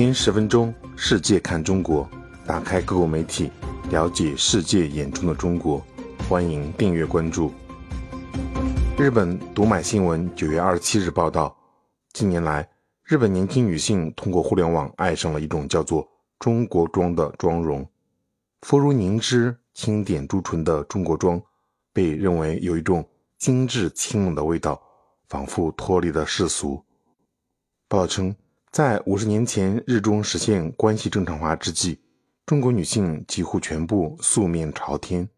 [0.00, 2.08] 天十分钟，世界看中国，
[2.46, 3.50] 打开各国媒体，
[3.90, 5.84] 了解世界眼中的中国。
[6.26, 7.52] 欢迎订阅关注。
[8.98, 11.54] 日本读买新闻九月二十七日报道，
[12.14, 12.66] 近年来，
[13.04, 16.08] 日本年轻女性通过互联网爱上了一种叫做
[16.40, 17.86] “中国妆”的妆容。
[18.62, 21.38] 肤如凝脂、轻点朱唇的中国妆，
[21.92, 24.80] 被认为有一种精致清冷的味道，
[25.28, 26.82] 仿佛脱离了世俗。
[27.86, 28.34] 报道称。
[28.70, 31.98] 在五十年前日中实现关系正常化之际，
[32.46, 35.28] 中国女性几乎全部素面朝天。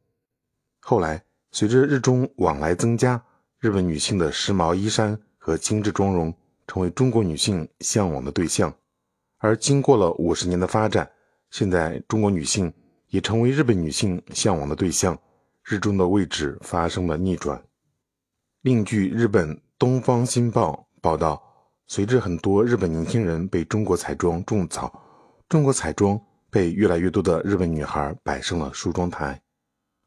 [0.80, 3.24] 后来，随着日中往来增加，
[3.58, 6.34] 日本女性的时髦衣衫和精致妆容
[6.66, 8.70] 成为中国女性向往的对象。
[9.38, 11.10] 而经过了五十年的发展，
[11.50, 12.70] 现在中国女性
[13.08, 15.18] 也成为日本女性向往的对象，
[15.64, 17.62] 日中的位置发生了逆转。
[18.60, 21.42] 另据日本《东方新报》报道。
[21.86, 24.92] 随着很多日本年轻人被中国彩妆种草，
[25.48, 26.18] 中国彩妆
[26.50, 29.40] 被越来越多的日本女孩摆上了梳妆台。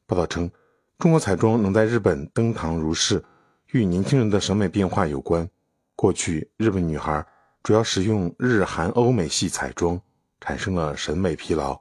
[0.07, 0.49] 报道称，
[0.97, 3.23] 中国彩妆能在日本登堂入室，
[3.71, 5.47] 与年轻人的审美变化有关。
[5.95, 7.25] 过去，日本女孩
[7.61, 9.99] 主要使用日韩欧美系彩妆，
[10.41, 11.79] 产生了审美疲劳。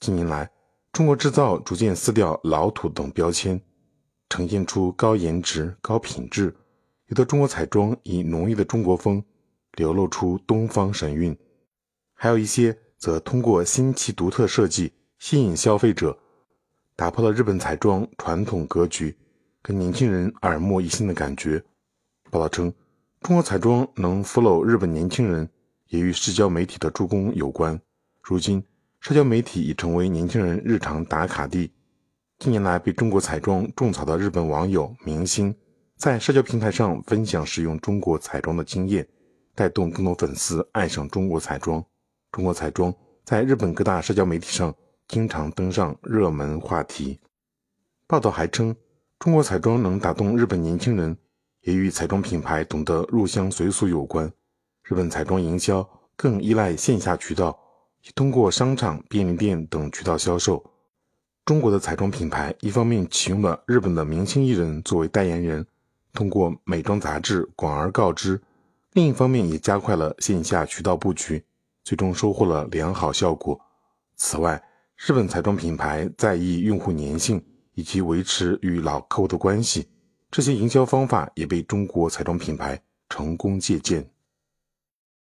[0.00, 0.50] 近年来，
[0.92, 3.60] 中国制造逐渐撕掉老土等标签，
[4.28, 6.54] 呈现出高颜值、高品质。
[7.06, 9.24] 有的中国彩妆以浓郁的中国风。
[9.76, 11.36] 流露出东方神韵，
[12.14, 16.18] 还有一些则通过新奇独特设计吸引消费者，
[16.94, 19.14] 打破了日本彩妆传统格局，
[19.60, 21.62] 跟年轻人耳目一新的感觉。
[22.30, 22.72] 报道称，
[23.20, 25.46] 中国彩妆能 follow 日本年轻人，
[25.88, 27.78] 也与社交媒体的助攻有关。
[28.22, 28.64] 如今，
[29.00, 31.70] 社交媒体已成为年轻人日常打卡地。
[32.38, 35.54] 近年来，被中国彩妆种草的日本网友、明星，
[35.96, 39.06] 在社交平台上分享使用中国彩妆的经验。
[39.54, 41.82] 带动更多粉丝爱上中国彩妆。
[42.30, 42.94] 中国彩妆
[43.24, 44.74] 在日本各大社交媒体上
[45.08, 47.18] 经常登上热门话题。
[48.06, 48.76] 报道还称，
[49.18, 51.16] 中国彩妆能打动日本年轻人，
[51.62, 54.30] 也与彩妆品牌懂得入乡随俗有关。
[54.82, 57.58] 日本彩妆营销更依赖线下渠道，
[58.14, 60.62] 通过商场、便利店等渠道销售。
[61.46, 65.66] 中国的彩妆品牌一方面启用了日本的明星艺人作为代言人，
[66.16, 68.40] 通过美妆杂志广而告之。
[68.94, 71.44] 另一方面，也加快了线下渠道布局，
[71.84, 73.60] 最终收获了良好效果。
[74.16, 74.60] 此外，
[74.96, 77.44] 日本彩妆品牌在意用户粘性
[77.74, 79.86] 以及维持与老客户的关系，
[80.30, 84.08] 这些营销方法也被中国彩妆品牌成功借鉴。